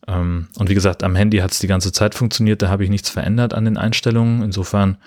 Ähm, 0.07 0.47
und 0.57 0.69
wie 0.69 0.75
gesagt, 0.75 1.03
am 1.03 1.15
Handy 1.15 1.37
hat 1.37 1.51
es 1.51 1.59
die 1.59 1.67
ganze 1.67 1.91
Zeit 1.91 2.15
funktioniert, 2.15 2.61
da 2.61 2.69
habe 2.69 2.83
ich 2.83 2.89
nichts 2.89 3.09
verändert 3.09 3.53
an 3.53 3.65
den 3.65 3.77
Einstellungen. 3.77 4.41
Insofern, 4.43 4.97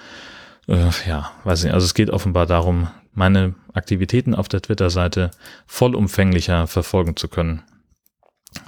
äh, 0.67 0.91
ja, 1.07 1.31
weiß 1.45 1.65
ich, 1.65 1.73
also 1.73 1.85
es 1.85 1.95
geht 1.95 2.11
offenbar 2.11 2.47
darum, 2.47 2.89
meine 3.19 3.55
Aktivitäten 3.75 4.35
auf 4.35 4.49
der 4.49 4.63
Twitter-Seite 4.63 5.31
vollumfänglicher 5.67 6.67
verfolgen 6.67 7.17
zu 7.17 7.29
können, 7.29 7.63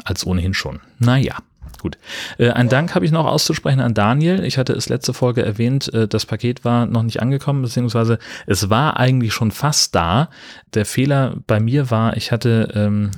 als 0.04 0.26
ohnehin 0.26 0.52
schon. 0.52 0.80
Naja. 0.98 1.36
Gut. 1.80 1.96
Äh, 2.36 2.50
ein 2.50 2.68
Dank 2.68 2.94
habe 2.94 3.06
ich 3.06 3.12
noch 3.12 3.24
auszusprechen 3.24 3.80
an 3.80 3.94
Daniel. 3.94 4.44
Ich 4.44 4.58
hatte 4.58 4.74
es 4.74 4.90
letzte 4.90 5.14
Folge 5.14 5.42
erwähnt, 5.42 5.92
äh, 5.94 6.06
das 6.06 6.26
Paket 6.26 6.64
war 6.64 6.84
noch 6.84 7.02
nicht 7.02 7.22
angekommen, 7.22 7.62
beziehungsweise 7.62 8.18
es 8.46 8.68
war 8.68 8.98
eigentlich 8.98 9.32
schon 9.32 9.50
fast 9.50 9.94
da. 9.94 10.28
Der 10.74 10.84
Fehler 10.84 11.36
bei 11.46 11.58
mir 11.58 11.90
war, 11.90 12.16
ich 12.16 12.32
hatte 12.32 12.68
ähm, 12.74 13.12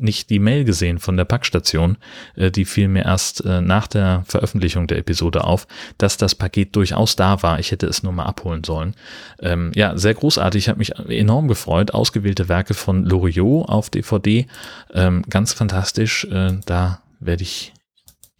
nicht 0.00 0.30
die 0.30 0.38
Mail 0.38 0.64
gesehen 0.64 0.98
von 0.98 1.16
der 1.16 1.24
Packstation, 1.24 1.96
äh, 2.36 2.50
die 2.50 2.64
fiel 2.64 2.88
mir 2.88 3.04
erst 3.04 3.44
äh, 3.44 3.60
nach 3.60 3.86
der 3.86 4.22
Veröffentlichung 4.26 4.86
der 4.86 4.98
Episode 4.98 5.44
auf, 5.44 5.66
dass 5.98 6.16
das 6.16 6.34
Paket 6.34 6.74
durchaus 6.76 7.16
da 7.16 7.42
war. 7.42 7.58
Ich 7.58 7.70
hätte 7.70 7.86
es 7.86 8.02
nur 8.02 8.12
mal 8.12 8.24
abholen 8.24 8.64
sollen. 8.64 8.94
Ähm, 9.40 9.72
ja, 9.74 9.96
sehr 9.96 10.14
großartig. 10.14 10.68
Habe 10.68 10.78
mich 10.78 10.96
enorm 10.96 11.48
gefreut. 11.48 11.92
Ausgewählte 11.92 12.48
Werke 12.48 12.74
von 12.74 13.04
Loriot 13.04 13.68
auf 13.68 13.90
DVD. 13.90 14.46
Ähm, 14.92 15.22
ganz 15.28 15.52
fantastisch. 15.52 16.24
Äh, 16.24 16.58
da 16.66 17.02
werde 17.20 17.42
ich, 17.42 17.72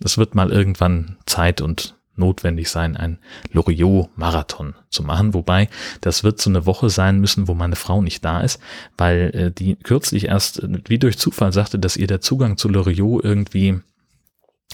das 0.00 0.18
wird 0.18 0.34
mal 0.34 0.50
irgendwann 0.50 1.16
Zeit 1.26 1.60
und 1.60 1.94
notwendig 2.20 2.70
sein, 2.70 2.96
ein 2.96 3.18
Loriot-Marathon 3.52 4.74
zu 4.88 5.02
machen. 5.02 5.34
Wobei, 5.34 5.68
das 6.00 6.22
wird 6.22 6.40
so 6.40 6.50
eine 6.50 6.66
Woche 6.66 6.88
sein 6.88 7.18
müssen, 7.18 7.48
wo 7.48 7.54
meine 7.54 7.76
Frau 7.76 8.02
nicht 8.02 8.24
da 8.24 8.40
ist, 8.40 8.60
weil 8.96 9.30
äh, 9.34 9.50
die 9.50 9.74
kürzlich 9.74 10.26
erst 10.26 10.62
äh, 10.62 10.68
wie 10.86 10.98
durch 10.98 11.18
Zufall 11.18 11.52
sagte, 11.52 11.78
dass 11.78 11.96
ihr 11.96 12.06
der 12.06 12.20
Zugang 12.20 12.56
zu 12.56 12.68
Loriot 12.68 13.24
irgendwie 13.24 13.80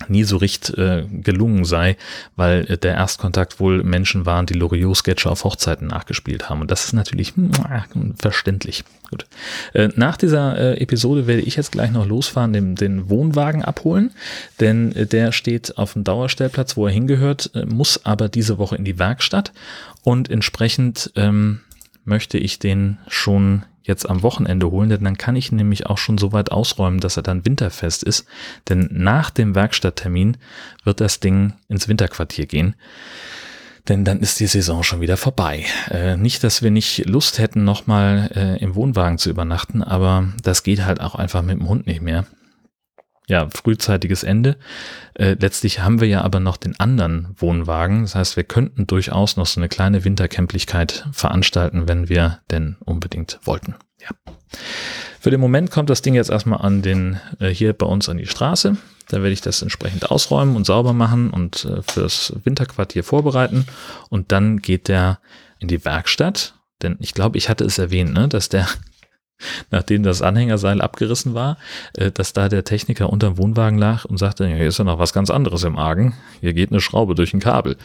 nie 0.08 0.24
so 0.24 0.36
recht 0.36 0.70
äh, 0.76 1.04
gelungen 1.10 1.64
sei, 1.64 1.96
weil 2.36 2.70
äh, 2.70 2.78
der 2.78 2.94
Erstkontakt 2.94 3.60
wohl 3.60 3.82
Menschen 3.82 4.26
waren, 4.26 4.46
die 4.46 4.54
Loriot-Sketche 4.54 5.30
auf 5.30 5.44
Hochzeiten 5.44 5.86
nachgespielt 5.88 6.50
haben. 6.50 6.60
Und 6.60 6.70
das 6.70 6.84
ist 6.84 6.92
natürlich 6.92 7.32
verständlich. 8.18 8.84
Gut. 9.10 9.26
Äh, 9.72 9.88
nach 9.96 10.16
dieser 10.16 10.58
äh, 10.58 10.80
Episode 10.80 11.26
werde 11.26 11.42
ich 11.42 11.56
jetzt 11.56 11.72
gleich 11.72 11.92
noch 11.92 12.06
losfahren, 12.06 12.52
den, 12.52 12.74
den 12.74 13.08
Wohnwagen 13.08 13.64
abholen, 13.64 14.10
denn 14.60 14.94
äh, 14.94 15.06
der 15.06 15.32
steht 15.32 15.78
auf 15.78 15.94
dem 15.94 16.04
Dauerstellplatz, 16.04 16.76
wo 16.76 16.86
er 16.86 16.92
hingehört, 16.92 17.50
äh, 17.54 17.64
muss 17.64 18.04
aber 18.04 18.28
diese 18.28 18.58
Woche 18.58 18.76
in 18.76 18.84
die 18.84 18.98
Werkstatt 18.98 19.52
und 20.02 20.28
entsprechend 20.28 21.12
ähm, 21.14 21.60
möchte 22.04 22.36
ich 22.38 22.58
den 22.58 22.98
schon 23.08 23.64
jetzt 23.86 24.08
am 24.08 24.22
Wochenende 24.22 24.70
holen, 24.70 24.88
denn 24.88 25.04
dann 25.04 25.18
kann 25.18 25.36
ich 25.36 25.52
nämlich 25.52 25.86
auch 25.86 25.98
schon 25.98 26.18
so 26.18 26.32
weit 26.32 26.50
ausräumen, 26.52 27.00
dass 27.00 27.16
er 27.16 27.22
dann 27.22 27.46
winterfest 27.46 28.02
ist. 28.02 28.26
Denn 28.68 28.88
nach 28.92 29.30
dem 29.30 29.54
Werkstatttermin 29.54 30.36
wird 30.84 31.00
das 31.00 31.20
Ding 31.20 31.54
ins 31.68 31.88
Winterquartier 31.88 32.46
gehen. 32.46 32.74
Denn 33.88 34.04
dann 34.04 34.18
ist 34.20 34.40
die 34.40 34.48
Saison 34.48 34.82
schon 34.82 35.00
wieder 35.00 35.16
vorbei. 35.16 35.64
Äh, 35.90 36.16
nicht, 36.16 36.42
dass 36.42 36.62
wir 36.62 36.72
nicht 36.72 37.06
Lust 37.06 37.38
hätten, 37.38 37.62
nochmal 37.62 38.30
äh, 38.34 38.58
im 38.60 38.74
Wohnwagen 38.74 39.18
zu 39.18 39.30
übernachten, 39.30 39.82
aber 39.82 40.28
das 40.42 40.64
geht 40.64 40.84
halt 40.84 41.00
auch 41.00 41.14
einfach 41.14 41.42
mit 41.42 41.58
dem 41.58 41.68
Hund 41.68 41.86
nicht 41.86 42.02
mehr 42.02 42.26
ja, 43.28 43.48
frühzeitiges 43.50 44.22
Ende. 44.22 44.56
Äh, 45.14 45.36
letztlich 45.40 45.80
haben 45.80 46.00
wir 46.00 46.08
ja 46.08 46.22
aber 46.22 46.38
noch 46.40 46.56
den 46.56 46.78
anderen 46.78 47.34
Wohnwagen. 47.36 48.02
Das 48.02 48.14
heißt, 48.14 48.36
wir 48.36 48.44
könnten 48.44 48.86
durchaus 48.86 49.36
noch 49.36 49.46
so 49.46 49.60
eine 49.60 49.68
kleine 49.68 50.04
Wintercamplichkeit 50.04 51.08
veranstalten, 51.12 51.88
wenn 51.88 52.08
wir 52.08 52.40
denn 52.50 52.76
unbedingt 52.84 53.40
wollten. 53.42 53.74
Ja. 54.00 54.10
Für 55.18 55.30
den 55.30 55.40
Moment 55.40 55.72
kommt 55.72 55.90
das 55.90 56.02
Ding 56.02 56.14
jetzt 56.14 56.30
erstmal 56.30 56.60
an 56.60 56.82
den, 56.82 57.18
äh, 57.40 57.48
hier 57.48 57.72
bei 57.72 57.86
uns 57.86 58.08
an 58.08 58.18
die 58.18 58.26
Straße. 58.26 58.76
Da 59.08 59.16
werde 59.18 59.32
ich 59.32 59.40
das 59.40 59.62
entsprechend 59.62 60.10
ausräumen 60.10 60.54
und 60.54 60.66
sauber 60.66 60.92
machen 60.92 61.30
und 61.30 61.64
äh, 61.64 61.82
fürs 61.82 62.32
Winterquartier 62.44 63.02
vorbereiten. 63.02 63.66
Und 64.08 64.30
dann 64.30 64.58
geht 64.58 64.86
der 64.86 65.18
in 65.58 65.66
die 65.66 65.84
Werkstatt. 65.84 66.54
Denn 66.82 66.96
ich 67.00 67.12
glaube, 67.14 67.38
ich 67.38 67.48
hatte 67.48 67.64
es 67.64 67.78
erwähnt, 67.78 68.12
ne, 68.12 68.28
dass 68.28 68.48
der 68.48 68.68
nachdem 69.70 70.02
das 70.02 70.22
Anhängerseil 70.22 70.80
abgerissen 70.80 71.34
war, 71.34 71.58
äh, 71.94 72.10
dass 72.10 72.32
da 72.32 72.48
der 72.48 72.64
Techniker 72.64 73.10
unterm 73.10 73.38
Wohnwagen 73.38 73.78
lag 73.78 74.04
und 74.04 74.18
sagte, 74.18 74.46
hier 74.46 74.66
ist 74.66 74.78
ja 74.78 74.84
noch 74.84 74.98
was 74.98 75.12
ganz 75.12 75.30
anderes 75.30 75.64
im 75.64 75.78
Argen. 75.78 76.14
Hier 76.40 76.52
geht 76.52 76.70
eine 76.70 76.80
Schraube 76.80 77.14
durch 77.14 77.34
ein 77.34 77.40
Kabel. 77.40 77.76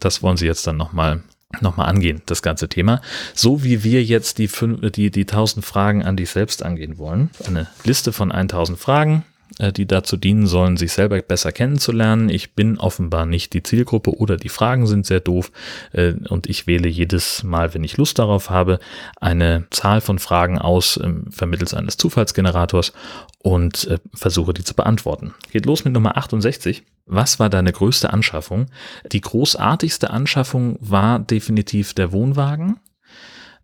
Das 0.00 0.22
wollen 0.22 0.36
sie 0.36 0.46
jetzt 0.46 0.66
dann 0.66 0.76
nochmal 0.76 1.22
nochmal 1.60 1.88
angehen, 1.88 2.20
das 2.26 2.42
ganze 2.42 2.68
Thema. 2.68 3.00
So 3.34 3.64
wie 3.64 3.82
wir 3.82 4.04
jetzt 4.04 4.36
die, 4.36 4.48
fünf, 4.48 4.92
die, 4.92 5.10
die 5.10 5.22
1000 5.22 5.64
Fragen 5.64 6.04
an 6.04 6.16
dich 6.16 6.28
selbst 6.28 6.62
angehen 6.62 6.98
wollen. 6.98 7.30
Eine 7.46 7.68
Liste 7.84 8.12
von 8.12 8.30
1000 8.30 8.78
Fragen, 8.78 9.24
die 9.58 9.86
dazu 9.86 10.16
dienen 10.16 10.46
sollen, 10.46 10.76
sich 10.76 10.92
selber 10.92 11.20
besser 11.20 11.52
kennenzulernen. 11.52 12.28
Ich 12.28 12.54
bin 12.54 12.78
offenbar 12.78 13.26
nicht 13.26 13.52
die 13.52 13.62
Zielgruppe 13.62 14.16
oder 14.16 14.36
die 14.36 14.48
Fragen 14.48 14.86
sind 14.86 15.06
sehr 15.06 15.20
doof 15.20 15.50
äh, 15.92 16.14
und 16.28 16.48
ich 16.48 16.66
wähle 16.66 16.88
jedes 16.88 17.42
Mal, 17.42 17.74
wenn 17.74 17.84
ich 17.84 17.96
Lust 17.96 18.18
darauf 18.18 18.50
habe, 18.50 18.78
eine 19.20 19.66
Zahl 19.70 20.00
von 20.00 20.18
Fragen 20.18 20.58
aus 20.58 20.98
ähm, 21.02 21.26
vermittels 21.30 21.74
eines 21.74 21.96
Zufallsgenerators 21.96 22.92
und 23.38 23.86
äh, 23.88 23.98
versuche 24.14 24.54
die 24.54 24.64
zu 24.64 24.74
beantworten. 24.74 25.34
Geht 25.50 25.66
los 25.66 25.84
mit 25.84 25.92
Nummer 25.92 26.16
68. 26.16 26.84
Was 27.06 27.40
war 27.40 27.48
deine 27.48 27.72
größte 27.72 28.12
Anschaffung? 28.12 28.66
Die 29.10 29.20
großartigste 29.20 30.10
Anschaffung 30.10 30.76
war 30.80 31.18
definitiv 31.18 31.94
der 31.94 32.12
Wohnwagen, 32.12 32.78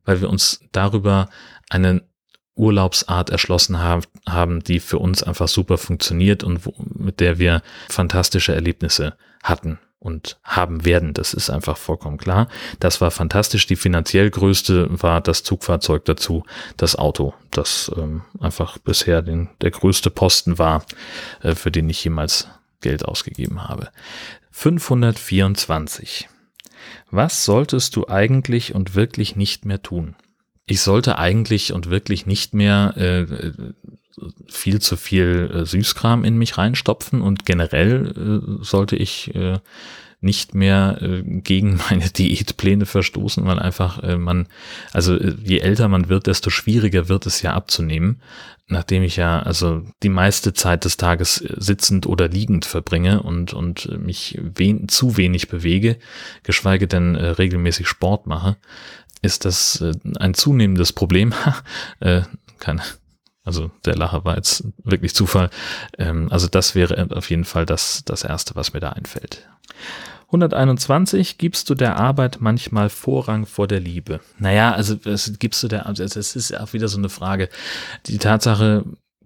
weil 0.04 0.20
wir 0.20 0.30
uns 0.30 0.60
darüber 0.72 1.28
einen 1.68 2.02
Urlaubsart 2.56 3.30
erschlossen 3.30 3.78
haben, 3.78 4.62
die 4.62 4.80
für 4.80 4.98
uns 4.98 5.22
einfach 5.22 5.48
super 5.48 5.78
funktioniert 5.78 6.44
und 6.44 6.60
mit 6.98 7.20
der 7.20 7.38
wir 7.38 7.62
fantastische 7.88 8.54
Erlebnisse 8.54 9.14
hatten 9.42 9.78
und 10.04 10.38
haben 10.44 10.84
werden. 10.84 11.14
Das 11.14 11.34
ist 11.34 11.50
einfach 11.50 11.78
vollkommen 11.78 12.18
klar. 12.18 12.48
Das 12.78 13.00
war 13.00 13.10
fantastisch. 13.10 13.66
Die 13.66 13.76
finanziell 13.76 14.30
größte 14.30 14.88
war 14.90 15.20
das 15.20 15.42
Zugfahrzeug 15.42 16.04
dazu, 16.04 16.44
das 16.76 16.94
Auto, 16.94 17.34
das 17.50 17.90
ähm, 17.96 18.22
einfach 18.38 18.78
bisher 18.78 19.22
den, 19.22 19.48
der 19.62 19.70
größte 19.70 20.10
Posten 20.10 20.58
war, 20.58 20.84
äh, 21.42 21.54
für 21.54 21.70
den 21.70 21.88
ich 21.88 22.04
jemals 22.04 22.48
Geld 22.82 23.04
ausgegeben 23.04 23.66
habe. 23.66 23.88
524. 24.50 26.28
Was 27.10 27.44
solltest 27.44 27.96
du 27.96 28.06
eigentlich 28.06 28.74
und 28.74 28.94
wirklich 28.94 29.36
nicht 29.36 29.64
mehr 29.64 29.82
tun? 29.82 30.16
Ich 30.66 30.80
sollte 30.80 31.18
eigentlich 31.18 31.72
und 31.72 31.90
wirklich 31.90 32.26
nicht 32.26 32.54
mehr 32.54 32.94
äh, 32.96 33.52
viel 34.48 34.80
zu 34.80 34.96
viel 34.96 35.50
äh, 35.52 35.66
Süßkram 35.66 36.24
in 36.24 36.38
mich 36.38 36.56
reinstopfen 36.56 37.20
und 37.20 37.44
generell 37.44 38.14
äh, 38.16 38.64
sollte 38.64 38.96
ich 38.96 39.34
äh, 39.34 39.58
nicht 40.24 40.54
mehr 40.54 40.98
äh, 41.02 41.22
gegen 41.22 41.78
meine 41.90 42.08
Diätpläne 42.08 42.86
verstoßen, 42.86 43.44
weil 43.44 43.58
einfach 43.58 44.02
äh, 44.02 44.16
man, 44.16 44.48
also 44.92 45.14
äh, 45.16 45.36
je 45.44 45.58
älter 45.58 45.88
man 45.88 46.08
wird, 46.08 46.26
desto 46.26 46.50
schwieriger 46.50 47.08
wird 47.08 47.26
es 47.26 47.42
ja 47.42 47.52
abzunehmen, 47.52 48.22
nachdem 48.66 49.02
ich 49.02 49.16
ja 49.16 49.40
also 49.40 49.82
die 50.02 50.08
meiste 50.08 50.54
Zeit 50.54 50.86
des 50.86 50.96
Tages 50.96 51.40
äh, 51.42 51.54
sitzend 51.58 52.06
oder 52.06 52.28
liegend 52.28 52.64
verbringe 52.64 53.22
und, 53.22 53.52
und 53.52 53.98
mich 53.98 54.38
wen, 54.40 54.88
zu 54.88 55.16
wenig 55.16 55.48
bewege, 55.48 55.98
geschweige 56.42 56.88
denn 56.88 57.14
äh, 57.14 57.26
regelmäßig 57.26 57.86
Sport 57.86 58.26
mache, 58.26 58.56
ist 59.24 59.44
das 59.44 59.80
äh, 59.80 59.92
ein 60.18 60.34
zunehmendes 60.34 60.92
Problem. 60.92 61.32
äh, 62.00 62.22
keine, 62.58 62.82
also 63.44 63.70
der 63.84 63.96
Lacher 63.96 64.24
war 64.24 64.36
jetzt 64.36 64.64
wirklich 64.82 65.14
Zufall. 65.14 65.50
Ähm, 65.98 66.28
also 66.30 66.48
das 66.48 66.74
wäre 66.74 67.08
auf 67.10 67.30
jeden 67.30 67.44
Fall 67.44 67.66
das, 67.66 68.04
das 68.04 68.24
Erste, 68.24 68.54
was 68.54 68.72
mir 68.72 68.80
da 68.80 68.90
einfällt. 68.90 69.48
121 70.26 71.38
gibst 71.38 71.70
du 71.70 71.74
der 71.74 71.96
Arbeit 71.96 72.38
manchmal 72.40 72.88
Vorrang 72.88 73.46
vor 73.46 73.68
der 73.68 73.80
Liebe. 73.80 74.20
Naja, 74.38 74.72
also 74.72 74.96
es 75.04 75.38
gibst 75.38 75.62
du 75.62 75.68
der, 75.68 75.86
also 75.86 76.02
es 76.02 76.16
ist 76.16 76.58
auch 76.58 76.72
wieder 76.72 76.88
so 76.88 76.98
eine 76.98 77.08
Frage. 77.08 77.48
Die 78.06 78.18
Tatsache, 78.18 78.84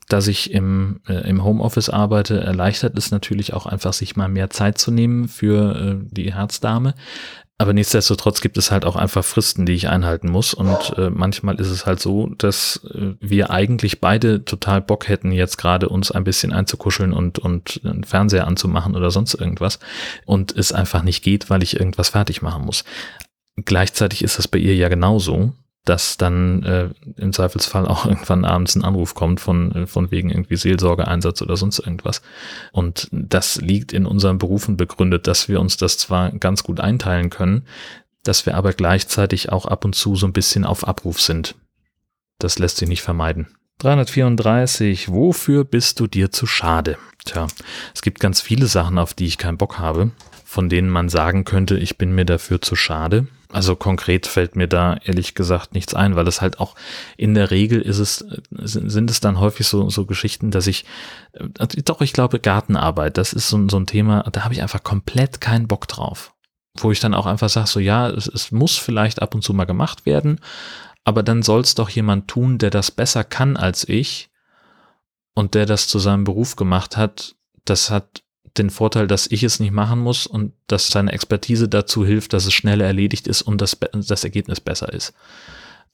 dass 0.08 0.26
ich 0.26 0.52
im, 0.52 1.00
äh, 1.08 1.28
im 1.28 1.44
Homeoffice 1.44 1.88
arbeite, 1.88 2.40
erleichtert 2.40 2.98
es 2.98 3.10
natürlich 3.10 3.54
auch 3.54 3.66
einfach, 3.66 3.94
sich 3.94 4.16
mal 4.16 4.28
mehr 4.28 4.50
Zeit 4.50 4.78
zu 4.78 4.90
nehmen 4.90 5.28
für 5.28 5.76
äh, 5.76 6.06
die 6.10 6.34
Herzdame. 6.34 6.94
Aber 7.60 7.72
nichtsdestotrotz 7.72 8.40
gibt 8.40 8.56
es 8.56 8.70
halt 8.70 8.84
auch 8.84 8.94
einfach 8.94 9.24
Fristen, 9.24 9.66
die 9.66 9.72
ich 9.72 9.88
einhalten 9.88 10.30
muss. 10.30 10.54
Und 10.54 10.96
äh, 10.96 11.10
manchmal 11.10 11.56
ist 11.56 11.70
es 11.70 11.86
halt 11.86 11.98
so, 11.98 12.28
dass 12.38 12.80
äh, 12.94 13.14
wir 13.18 13.50
eigentlich 13.50 14.00
beide 14.00 14.44
total 14.44 14.80
Bock 14.80 15.08
hätten, 15.08 15.32
jetzt 15.32 15.58
gerade 15.58 15.88
uns 15.88 16.12
ein 16.12 16.22
bisschen 16.22 16.52
einzukuscheln 16.52 17.12
und, 17.12 17.40
und 17.40 17.80
einen 17.84 18.04
Fernseher 18.04 18.46
anzumachen 18.46 18.94
oder 18.94 19.10
sonst 19.10 19.34
irgendwas. 19.34 19.80
Und 20.24 20.56
es 20.56 20.72
einfach 20.72 21.02
nicht 21.02 21.24
geht, 21.24 21.50
weil 21.50 21.64
ich 21.64 21.80
irgendwas 21.80 22.10
fertig 22.10 22.42
machen 22.42 22.64
muss. 22.64 22.84
Gleichzeitig 23.56 24.22
ist 24.22 24.38
das 24.38 24.46
bei 24.46 24.58
ihr 24.58 24.76
ja 24.76 24.88
genauso 24.88 25.52
dass 25.88 26.18
dann 26.18 26.62
äh, 26.64 26.90
im 27.16 27.32
Zweifelsfall 27.32 27.86
auch 27.86 28.04
irgendwann 28.06 28.44
abends 28.44 28.76
ein 28.76 28.84
Anruf 28.84 29.14
kommt 29.14 29.40
von, 29.40 29.72
äh, 29.74 29.86
von 29.86 30.10
wegen 30.10 30.30
irgendwie 30.30 30.56
Seelsorgeeinsatz 30.56 31.40
oder 31.42 31.56
sonst 31.56 31.78
irgendwas. 31.78 32.22
Und 32.72 33.08
das 33.10 33.56
liegt 33.56 33.92
in 33.92 34.06
unseren 34.06 34.38
Berufen 34.38 34.76
begründet, 34.76 35.26
dass 35.26 35.48
wir 35.48 35.60
uns 35.60 35.76
das 35.76 35.96
zwar 35.98 36.30
ganz 36.32 36.62
gut 36.62 36.80
einteilen 36.80 37.30
können, 37.30 37.64
dass 38.24 38.44
wir 38.44 38.56
aber 38.56 38.72
gleichzeitig 38.72 39.50
auch 39.50 39.64
ab 39.64 39.84
und 39.84 39.94
zu 39.94 40.16
so 40.16 40.26
ein 40.26 40.32
bisschen 40.32 40.64
auf 40.64 40.86
Abruf 40.86 41.20
sind. 41.20 41.54
Das 42.38 42.58
lässt 42.58 42.76
sich 42.76 42.88
nicht 42.88 43.02
vermeiden. 43.02 43.48
334. 43.78 45.10
Wofür 45.10 45.64
bist 45.64 46.00
du 46.00 46.06
dir 46.06 46.30
zu 46.30 46.46
schade? 46.46 46.98
Tja, 47.24 47.46
es 47.94 48.02
gibt 48.02 48.20
ganz 48.20 48.40
viele 48.40 48.66
Sachen, 48.66 48.98
auf 48.98 49.14
die 49.14 49.26
ich 49.26 49.38
keinen 49.38 49.56
Bock 49.56 49.78
habe, 49.78 50.10
von 50.48 50.70
denen 50.70 50.88
man 50.88 51.10
sagen 51.10 51.44
könnte, 51.44 51.76
ich 51.76 51.98
bin 51.98 52.14
mir 52.14 52.24
dafür 52.24 52.62
zu 52.62 52.74
schade. 52.74 53.26
Also 53.52 53.76
konkret 53.76 54.26
fällt 54.26 54.56
mir 54.56 54.66
da 54.66 54.96
ehrlich 55.04 55.34
gesagt 55.34 55.74
nichts 55.74 55.92
ein, 55.92 56.16
weil 56.16 56.26
es 56.26 56.40
halt 56.40 56.58
auch 56.58 56.74
in 57.18 57.34
der 57.34 57.50
Regel 57.50 57.82
ist 57.82 57.98
es, 57.98 58.24
sind 58.50 59.10
es 59.10 59.20
dann 59.20 59.40
häufig 59.40 59.66
so, 59.66 59.90
so 59.90 60.06
Geschichten, 60.06 60.50
dass 60.50 60.66
ich, 60.66 60.86
äh, 61.34 61.66
doch, 61.84 62.00
ich 62.00 62.14
glaube, 62.14 62.40
Gartenarbeit, 62.40 63.18
das 63.18 63.34
ist 63.34 63.50
so, 63.50 63.68
so 63.68 63.78
ein 63.78 63.86
Thema, 63.86 64.22
da 64.32 64.44
habe 64.44 64.54
ich 64.54 64.62
einfach 64.62 64.82
komplett 64.82 65.42
keinen 65.42 65.68
Bock 65.68 65.86
drauf. 65.86 66.32
Wo 66.78 66.92
ich 66.92 67.00
dann 67.00 67.12
auch 67.12 67.26
einfach 67.26 67.50
sage, 67.50 67.66
so 67.68 67.78
ja, 67.78 68.08
es, 68.08 68.26
es 68.26 68.50
muss 68.50 68.78
vielleicht 68.78 69.20
ab 69.20 69.34
und 69.34 69.42
zu 69.42 69.52
mal 69.52 69.66
gemacht 69.66 70.06
werden, 70.06 70.40
aber 71.04 71.22
dann 71.22 71.42
soll 71.42 71.60
es 71.60 71.74
doch 71.74 71.90
jemand 71.90 72.26
tun, 72.26 72.56
der 72.56 72.70
das 72.70 72.90
besser 72.90 73.22
kann 73.22 73.58
als 73.58 73.86
ich 73.86 74.30
und 75.34 75.54
der 75.54 75.66
das 75.66 75.88
zu 75.88 75.98
seinem 75.98 76.24
Beruf 76.24 76.56
gemacht 76.56 76.96
hat. 76.96 77.34
Das 77.66 77.90
hat 77.90 78.22
den 78.56 78.70
Vorteil, 78.70 79.06
dass 79.06 79.26
ich 79.26 79.42
es 79.42 79.60
nicht 79.60 79.72
machen 79.72 79.98
muss 79.98 80.26
und 80.26 80.52
dass 80.66 80.88
seine 80.88 81.12
Expertise 81.12 81.68
dazu 81.68 82.04
hilft, 82.04 82.32
dass 82.32 82.46
es 82.46 82.54
schneller 82.54 82.86
erledigt 82.86 83.26
ist 83.26 83.42
und 83.42 83.60
das, 83.60 83.76
das 83.92 84.24
Ergebnis 84.24 84.60
besser 84.60 84.92
ist. 84.92 85.12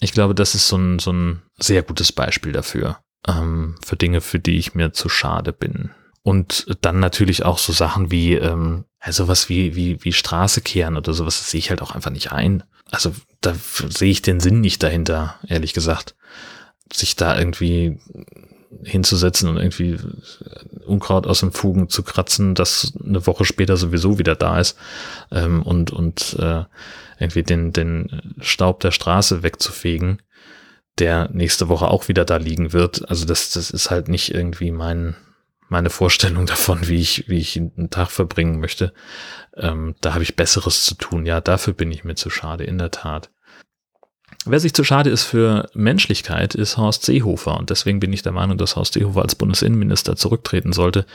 Ich 0.01 0.13
glaube, 0.13 0.35
das 0.35 0.55
ist 0.55 0.69
so 0.69 0.77
ein, 0.77 0.99
so 0.99 1.13
ein 1.13 1.43
sehr 1.59 1.83
gutes 1.83 2.13
Beispiel 2.13 2.53
dafür, 2.53 2.99
ähm, 3.27 3.77
für 3.85 3.97
Dinge, 3.97 4.21
für 4.21 4.39
die 4.39 4.57
ich 4.57 4.75
mir 4.75 4.93
zu 4.93 5.09
schade 5.09 5.53
bin. 5.53 5.91
Und 6.23 6.67
dann 6.81 7.01
natürlich 7.01 7.45
auch 7.45 7.59
so 7.59 7.73
Sachen 7.73 8.11
wie, 8.11 8.35
ähm, 8.35 8.85
also 8.99 9.29
was 9.29 9.49
wie, 9.49 9.77
wie, 9.77 10.03
wie 10.03 10.13
Straße 10.13 10.63
kehren 10.63 10.97
oder 10.97 11.13
sowas, 11.13 11.39
das 11.39 11.51
sehe 11.51 11.59
ich 11.59 11.71
halt 11.71 11.83
auch 11.83 11.91
einfach 11.91 12.11
nicht 12.11 12.33
ein. 12.33 12.63
Also 12.91 13.15
da 13.41 13.55
sehe 13.55 14.11
ich 14.11 14.23
den 14.23 14.41
Sinn 14.41 14.61
nicht 14.61 14.83
dahinter, 14.83 15.39
ehrlich 15.47 15.75
gesagt. 15.75 16.15
Sich 16.93 17.17
da 17.17 17.39
irgendwie 17.39 17.99
hinzusetzen 18.83 19.49
und 19.49 19.57
irgendwie 19.57 19.99
Unkraut 20.87 21.27
aus 21.27 21.41
den 21.41 21.53
Fugen 21.53 21.89
zu 21.89 22.03
kratzen, 22.03 22.55
das 22.55 22.93
eine 23.05 23.27
Woche 23.27 23.45
später 23.45 23.77
sowieso 23.77 24.19
wieder 24.19 24.35
da 24.35 24.59
ist 24.59 24.77
ähm, 25.31 25.63
und, 25.63 25.91
und 25.91 26.37
äh, 26.39 26.65
irgendwie 27.19 27.43
den, 27.43 27.73
den 27.73 28.35
Staub 28.41 28.81
der 28.81 28.91
Straße 28.91 29.43
wegzufegen, 29.43 30.23
der 30.99 31.29
nächste 31.33 31.69
Woche 31.69 31.89
auch 31.89 32.09
wieder 32.09 32.25
da 32.25 32.37
liegen 32.37 32.73
wird. 32.73 33.09
Also 33.09 33.25
das, 33.25 33.51
das 33.51 33.71
ist 33.71 33.91
halt 33.91 34.09
nicht 34.09 34.35
irgendwie 34.35 34.71
mein, 34.71 35.17
meine 35.69 35.91
Vorstellung 35.91 36.47
davon, 36.55 36.89
wie 36.89 37.01
ich, 37.01 37.29
wie 37.29 37.39
ich 37.39 37.57
einen 37.57 37.91
Tag 37.91 38.11
verbringen 38.11 38.61
möchte. 38.61 38.93
Ähm, 39.57 39.95
da 40.01 40.15
habe 40.15 40.23
ich 40.23 40.37
Besseres 40.37 40.85
zu 40.85 40.95
tun. 40.95 41.27
Ja, 41.27 41.41
dafür 41.41 41.73
bin 41.73 41.91
ich 41.93 42.05
mir 42.05 42.15
zu 42.15 42.31
schade, 42.31 42.65
in 42.65 42.79
der 42.79 42.91
Tat. 42.91 43.31
Wer 44.47 44.61
sich 44.61 44.75
zu 44.75 44.85
schade 44.85 45.09
ist 45.09 45.25
für 45.25 45.69
Menschlichkeit, 45.73 46.55
ist 46.55 46.77
Horst 46.77 47.05
Seehofer. 47.05 47.59
Und 47.59 47.71
deswegen 47.71 48.01
bin 48.01 48.13
ich 48.13 48.23
der 48.23 48.33
Meinung, 48.33 48.59
dass 48.59 48.77
Horst 48.77 48.93
Seehofer 48.93 49.23
als 49.23 49.35
Bundesinnenminister 49.35 50.17
zurücktreten 50.17 50.73
sollte. 50.73 51.07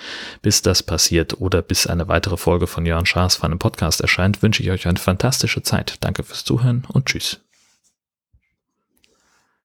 Bis 0.42 0.64
das 0.64 0.82
passiert 0.82 1.40
oder 1.40 1.62
bis 1.62 1.86
eine 1.86 2.08
weitere 2.08 2.38
Folge 2.38 2.66
von 2.66 2.86
Jörn 2.86 3.06
Schaas 3.06 3.36
von 3.36 3.52
einem 3.52 3.60
Podcast 3.60 4.02
erscheint, 4.02 4.42
wünsche 4.42 4.64
ich 4.64 4.72
euch 4.72 4.88
eine 4.88 4.98
fantastische 4.98 5.62
Zeit. 5.62 5.98
Danke 6.00 6.24
fürs 6.24 6.44
Zuhören 6.44 6.86
und 6.92 7.06
tschüss. 7.06 7.40